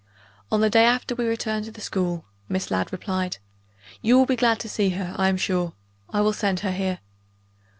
[0.51, 3.37] "On the day after we return to the school," Miss Ladd replied.
[4.01, 5.73] "You will be glad to see her, I am sure.
[6.09, 7.01] I will send her here."